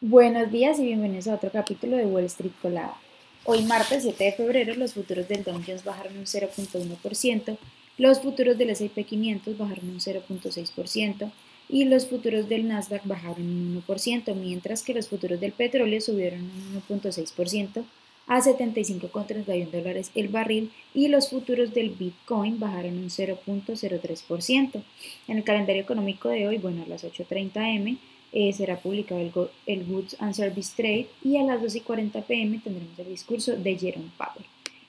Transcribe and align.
Buenos 0.00 0.52
días 0.52 0.78
y 0.78 0.84
bienvenidos 0.84 1.26
a 1.26 1.34
otro 1.34 1.50
capítulo 1.50 1.96
de 1.96 2.06
Wall 2.06 2.26
Street 2.26 2.52
Colada. 2.62 2.96
Hoy 3.42 3.64
martes 3.64 4.04
7 4.04 4.22
de 4.22 4.30
febrero 4.30 4.74
los 4.76 4.94
futuros 4.94 5.26
del 5.26 5.42
Dow 5.42 5.60
Jones 5.66 5.82
bajaron 5.82 6.16
un 6.16 6.24
0.1%, 6.24 7.58
los 7.96 8.20
futuros 8.20 8.56
del 8.56 8.70
S&P 8.70 9.02
500 9.02 9.58
bajaron 9.58 9.90
un 9.90 9.98
0.6% 9.98 11.32
y 11.68 11.84
los 11.86 12.06
futuros 12.06 12.48
del 12.48 12.68
Nasdaq 12.68 13.06
bajaron 13.06 13.42
un 13.42 13.82
1%, 13.84 14.36
mientras 14.36 14.84
que 14.84 14.94
los 14.94 15.08
futuros 15.08 15.40
del 15.40 15.50
petróleo 15.50 16.00
subieron 16.00 16.42
un 16.42 16.80
1.6% 16.88 17.84
a 18.28 18.40
75,31 18.40 19.70
dólares 19.72 20.12
el 20.14 20.28
barril 20.28 20.70
y 20.94 21.08
los 21.08 21.28
futuros 21.28 21.74
del 21.74 21.90
Bitcoin 21.90 22.60
bajaron 22.60 22.98
un 22.98 23.10
0.03%. 23.10 24.82
En 25.26 25.38
el 25.38 25.42
calendario 25.42 25.82
económico 25.82 26.28
de 26.28 26.46
hoy, 26.46 26.58
bueno, 26.58 26.84
a 26.84 26.88
las 26.88 27.02
8.30 27.02 27.56
am, 27.56 27.98
eh, 28.32 28.52
será 28.52 28.76
publicado 28.76 29.50
el, 29.66 29.84
Goods 29.84 30.16
and 30.20 30.34
Service 30.34 30.72
Trade 30.76 31.06
y 31.22 31.36
a 31.36 31.44
las 31.44 31.62
2 31.62 31.76
y 31.76 31.80
40 31.80 32.22
pm 32.22 32.58
tendremos 32.58 32.98
el 32.98 33.08
discurso 33.08 33.56
de 33.56 33.76
Jerome 33.76 34.10
Powell. 34.16 34.46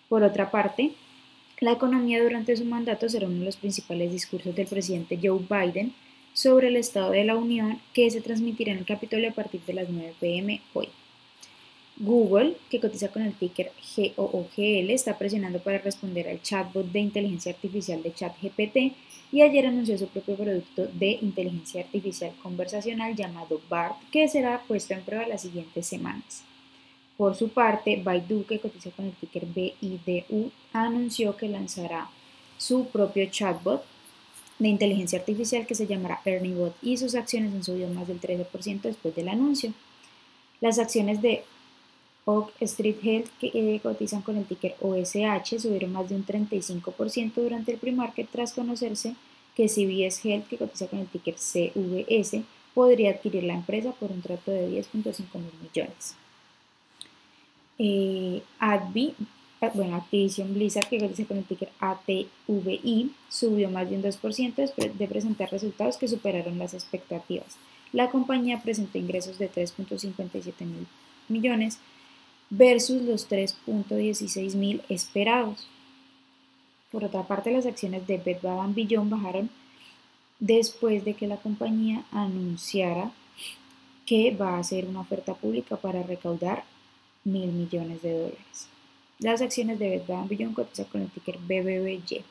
Por 0.07 0.23
otra 0.23 0.51
parte, 0.51 0.91
la 1.59 1.71
economía 1.71 2.21
durante 2.21 2.55
su 2.55 2.65
mandato 2.65 3.07
será 3.09 3.27
uno 3.27 3.39
de 3.39 3.45
los 3.45 3.57
principales 3.57 4.11
discursos 4.11 4.55
del 4.55 4.67
presidente 4.67 5.19
Joe 5.21 5.39
Biden 5.39 5.93
sobre 6.33 6.67
el 6.67 6.77
estado 6.77 7.11
de 7.11 7.25
la 7.25 7.35
Unión 7.35 7.81
que 7.93 8.09
se 8.09 8.21
transmitirá 8.21 8.71
en 8.71 8.79
el 8.79 8.85
Capitolio 8.85 9.29
a 9.29 9.33
partir 9.33 9.61
de 9.61 9.73
las 9.73 9.89
9 9.89 10.13
pm 10.19 10.61
hoy. 10.73 10.89
Google, 11.99 12.55
que 12.69 12.79
cotiza 12.79 13.09
con 13.09 13.23
el 13.23 13.33
ticker 13.33 13.73
GOOGL, 14.15 14.89
está 14.89 15.17
presionando 15.17 15.59
para 15.59 15.79
responder 15.79 16.29
al 16.29 16.41
chatbot 16.41 16.89
de 16.91 16.99
inteligencia 16.99 17.51
artificial 17.51 18.01
de 18.01 18.13
ChatGPT 18.13 18.95
y 19.33 19.41
ayer 19.41 19.67
anunció 19.67 19.97
su 19.97 20.07
propio 20.07 20.35
producto 20.35 20.87
de 20.93 21.19
inteligencia 21.21 21.81
artificial 21.81 22.31
conversacional 22.41 23.15
llamado 23.15 23.59
BART, 23.69 23.97
que 24.11 24.29
será 24.29 24.63
puesto 24.65 24.93
en 24.93 25.01
prueba 25.01 25.27
las 25.27 25.41
siguientes 25.41 25.85
semanas. 25.85 26.43
Por 27.17 27.35
su 27.35 27.49
parte, 27.49 28.01
Baidu, 28.01 28.45
que 28.45 28.59
cotiza 28.59 28.91
con 28.91 29.05
el 29.05 29.11
ticker 29.11 29.45
BIDU, 29.45 30.51
anunció 30.71 31.35
que 31.35 31.49
lanzará 31.49 32.09
su 32.57 32.85
propio 32.85 33.25
chatbot 33.29 33.83
de 34.57 34.69
inteligencia 34.69 35.19
artificial 35.19 35.67
que 35.67 35.75
se 35.75 35.85
llamará 35.85 36.21
ErnieBot 36.23 36.77
y 36.81 36.95
sus 36.95 37.15
acciones 37.15 37.53
han 37.53 37.63
subido 37.63 37.89
más 37.89 38.07
del 38.07 38.21
13% 38.21 38.81
después 38.83 39.13
del 39.15 39.27
anuncio. 39.27 39.73
Las 40.61 40.79
acciones 40.79 41.21
de 41.21 41.43
Oak 42.25 42.51
Street 42.61 42.97
Health, 43.01 43.29
que 43.39 43.47
eh, 43.53 43.79
cotizan 43.81 44.21
con 44.21 44.37
el 44.37 44.45
ticker 44.45 44.75
OSH, 44.81 45.59
subieron 45.59 45.93
más 45.93 46.09
de 46.09 46.15
un 46.15 46.25
35% 46.25 47.33
durante 47.35 47.71
el 47.71 47.77
pre-market 47.77 48.29
tras 48.31 48.53
conocerse 48.53 49.15
que 49.55 49.67
CBS 49.67 50.21
Health, 50.27 50.47
que 50.47 50.57
cotiza 50.57 50.87
con 50.87 50.99
el 50.99 51.07
ticker 51.07 51.35
CVS, 51.35 52.43
podría 52.73 53.11
adquirir 53.11 53.43
la 53.43 53.55
empresa 53.55 53.91
por 53.91 54.11
un 54.11 54.21
trato 54.21 54.51
de 54.51 54.69
10.5 54.69 55.17
mil 55.33 55.51
millones. 55.61 56.15
Eh, 57.77 58.41
Advi, 58.59 59.15
eh, 59.61 59.71
bueno, 59.73 59.95
Activision 59.95 60.53
Blizzard, 60.53 60.87
que 60.87 60.99
cotiza 60.99 61.25
con 61.25 61.37
el 61.37 61.45
ticker 61.45 61.69
ATVI, 61.79 63.11
subió 63.29 63.69
más 63.69 63.89
de 63.89 63.95
un 63.95 64.03
2% 64.03 64.55
después 64.55 64.97
de 64.97 65.07
presentar 65.07 65.51
resultados 65.51 65.97
que 65.97 66.07
superaron 66.07 66.57
las 66.59 66.73
expectativas. 66.73 67.57
La 67.91 68.09
compañía 68.09 68.61
presentó 68.61 68.97
ingresos 68.97 69.39
de 69.39 69.51
3.57 69.51 70.65
mil 70.65 70.87
millones, 71.27 71.79
versus 72.49 73.01
los 73.01 73.29
3.16 73.29 74.55
mil 74.55 74.81
esperados. 74.89 75.67
Por 76.91 77.03
otra 77.03 77.23
parte, 77.23 77.51
las 77.51 77.65
acciones 77.65 78.07
de 78.07 78.17
Bed 78.17 78.37
Bath 78.41 78.73
Beyond 78.73 79.11
bajaron 79.11 79.49
después 80.39 81.05
de 81.05 81.13
que 81.13 81.27
la 81.27 81.37
compañía 81.37 82.03
anunciara 82.11 83.11
que 84.05 84.31
va 84.31 84.55
a 84.55 84.59
hacer 84.59 84.85
una 84.85 85.01
oferta 85.01 85.35
pública 85.35 85.75
para 85.77 86.01
recaudar 86.01 86.63
mil 87.23 87.51
millones 87.51 88.01
de 88.01 88.13
dólares. 88.13 88.67
Las 89.19 89.41
acciones 89.41 89.77
de 89.77 89.89
Bed 89.89 90.03
Bath 90.07 90.29
Beyond 90.29 90.55
cotizan 90.55 90.85
con 90.85 91.01
el 91.01 91.09
ticker 91.09 91.37
BBBY. 91.37 92.23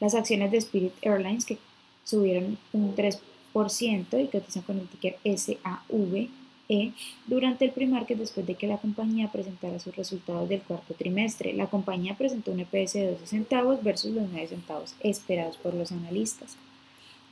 Las 0.00 0.14
acciones 0.14 0.50
de 0.50 0.58
Spirit 0.58 0.94
Airlines 1.02 1.44
que 1.44 1.58
subieron 2.02 2.58
un 2.72 2.96
3% 2.96 4.24
y 4.24 4.26
cotizan 4.26 4.62
con 4.64 4.80
el 4.80 4.88
ticker 4.88 5.18
SAV 5.24 6.28
e 6.68 6.92
durante 7.26 7.64
el 7.64 7.72
pre-market 7.72 8.18
después 8.18 8.46
de 8.46 8.54
que 8.54 8.66
la 8.66 8.78
compañía 8.78 9.30
presentara 9.30 9.78
sus 9.78 9.94
resultados 9.94 10.48
del 10.48 10.62
cuarto 10.62 10.94
trimestre. 10.94 11.52
La 11.52 11.66
compañía 11.66 12.16
presentó 12.16 12.52
un 12.52 12.60
EPS 12.60 12.94
de 12.94 13.10
12 13.12 13.26
centavos 13.26 13.82
versus 13.82 14.12
los 14.12 14.30
9 14.30 14.48
centavos 14.48 14.94
esperados 15.00 15.56
por 15.56 15.74
los 15.74 15.92
analistas. 15.92 16.56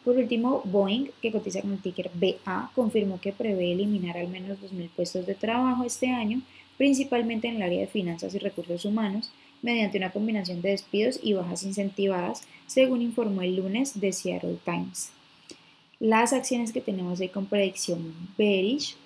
Por 0.05 0.17
último, 0.17 0.63
Boeing, 0.65 1.11
que 1.21 1.31
cotiza 1.31 1.63
con 1.63 1.73
el 1.73 1.81
ticker 1.81 2.11
BA, 2.15 2.73
confirmó 2.75 3.21
que 3.21 3.33
prevé 3.33 3.73
eliminar 3.73 4.19
al 4.19 4.29
menos 4.29 4.59
2.000 4.59 4.91
puestos 4.91 5.27
de 5.27 5.35
trabajo 5.35 5.85
este 5.85 6.09
año, 6.09 6.43
principalmente 6.77 7.47
en 7.47 7.57
el 7.57 7.63
área 7.63 7.81
de 7.81 7.87
finanzas 7.87 8.35
y 8.35 8.39
recursos 8.39 8.85
humanos, 8.85 9.31
mediante 9.63 9.99
una 9.99 10.11
combinación 10.11 10.61
de 10.61 10.71
despidos 10.71 11.21
y 11.23 11.35
bajas 11.35 11.63
incentivadas, 11.63 12.43
según 12.67 13.01
informó 13.01 13.43
el 13.43 13.57
lunes 13.57 13.95
The 13.99 14.13
Seattle 14.13 14.59
Times. 14.65 15.13
Las 16.01 16.33
acciones 16.33 16.73
que 16.73 16.81
tenemos 16.81 17.21
hoy 17.21 17.29
con 17.29 17.47
predicción 17.47 18.13
bearish 18.37 18.97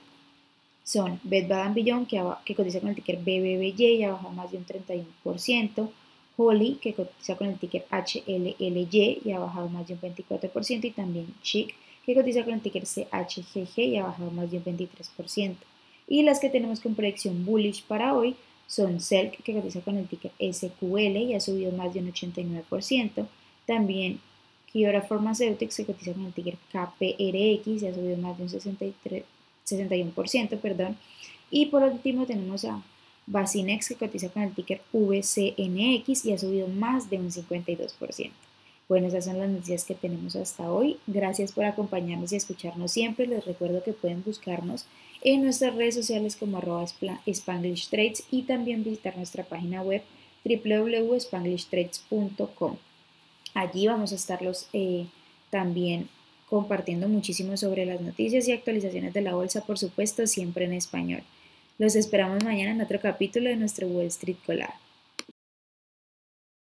son 0.86 1.18
Bed 1.24 1.48
Bath 1.48 1.74
Beyond, 1.74 2.06
que, 2.06 2.54
cotiza 2.54 2.78
con 2.78 2.90
el 2.90 2.94
ticker 2.94 3.18
BBBY 3.18 3.74
y 3.76 4.04
ha 4.04 4.12
bajado 4.12 4.30
más 4.30 4.52
de 4.52 4.58
un 4.58 4.64
31%, 4.64 5.90
Holly, 6.36 6.78
que 6.80 6.94
cotiza 6.94 7.36
con 7.36 7.48
el 7.48 7.58
ticker 7.58 7.84
HLLY 7.90 9.20
y 9.24 9.32
ha 9.32 9.40
bajado 9.40 9.68
más 9.68 9.88
de 9.88 9.94
un 9.94 10.00
24%, 10.00 10.84
y 10.84 10.90
también 10.92 11.34
Chic, 11.42 11.74
que 12.04 12.14
cotiza 12.14 12.44
con 12.44 12.54
el 12.54 12.60
ticker 12.60 12.84
CHGG 12.84 13.80
y 13.80 13.96
ha 13.96 14.04
bajado 14.04 14.30
más 14.30 14.48
de 14.52 14.58
un 14.58 14.64
23%. 14.64 15.56
Y 16.06 16.22
las 16.22 16.38
que 16.38 16.50
tenemos 16.50 16.78
con 16.78 16.94
predicción 16.94 17.44
bullish 17.44 17.82
para 17.82 18.14
hoy 18.14 18.36
son 18.68 19.00
Selk, 19.00 19.42
que 19.42 19.54
cotiza 19.54 19.80
con 19.80 19.96
el 19.96 20.06
ticker 20.06 20.30
SQL 20.38 21.16
y 21.16 21.34
ha 21.34 21.40
subido 21.40 21.72
más 21.72 21.94
de 21.94 22.00
un 22.00 22.12
89%. 22.12 23.26
También 23.66 24.20
Kiora 24.70 25.02
Pharmaceutics, 25.02 25.78
que 25.78 25.84
cotiza 25.84 26.12
con 26.12 26.26
el 26.26 26.32
ticker 26.32 26.56
KPRX 26.70 27.82
y 27.82 27.86
ha 27.88 27.94
subido 27.94 28.16
más 28.18 28.38
de 28.38 28.44
un 28.44 28.50
63%. 28.50 29.24
61%, 29.68 30.60
perdón. 30.60 30.96
Y 31.50 31.66
por 31.66 31.82
último 31.82 32.26
tenemos 32.26 32.64
a 32.64 32.82
Basinex 33.26 33.88
que 33.88 33.96
cotiza 33.96 34.28
con 34.28 34.42
el 34.42 34.54
ticker 34.54 34.82
VCNX 34.92 36.24
y 36.24 36.32
ha 36.32 36.38
subido 36.38 36.68
más 36.68 37.10
de 37.10 37.18
un 37.18 37.30
52%. 37.30 38.30
Bueno, 38.88 39.08
esas 39.08 39.24
son 39.24 39.40
las 39.40 39.48
noticias 39.48 39.82
que 39.84 39.96
tenemos 39.96 40.36
hasta 40.36 40.70
hoy. 40.70 40.98
Gracias 41.08 41.50
por 41.50 41.64
acompañarnos 41.64 42.32
y 42.32 42.36
escucharnos 42.36 42.92
siempre. 42.92 43.26
Les 43.26 43.44
recuerdo 43.44 43.82
que 43.82 43.92
pueden 43.92 44.22
buscarnos 44.22 44.86
en 45.22 45.42
nuestras 45.42 45.74
redes 45.74 45.96
sociales 45.96 46.36
como 46.36 46.58
arroba 46.58 46.84
Spanglish 47.26 47.88
Trades 47.88 48.22
y 48.30 48.42
también 48.42 48.84
visitar 48.84 49.16
nuestra 49.16 49.42
página 49.42 49.82
web 49.82 50.02
www.spanglishtrades.com. 50.44 52.76
Allí 53.54 53.88
vamos 53.88 54.12
a 54.12 54.14
estarlos 54.14 54.68
eh, 54.72 55.06
también 55.50 56.08
compartiendo 56.46 57.08
muchísimo 57.08 57.56
sobre 57.56 57.84
las 57.86 58.00
noticias 58.00 58.46
y 58.48 58.52
actualizaciones 58.52 59.12
de 59.12 59.20
la 59.20 59.34
bolsa, 59.34 59.64
por 59.64 59.78
supuesto, 59.78 60.26
siempre 60.26 60.64
en 60.64 60.72
español. 60.72 61.22
Los 61.78 61.96
esperamos 61.96 62.42
mañana 62.42 62.70
en 62.70 62.80
otro 62.80 63.00
capítulo 63.00 63.50
de 63.50 63.56
nuestro 63.56 63.86
Wall 63.88 64.06
Street 64.06 64.38
Collab. 64.46 64.85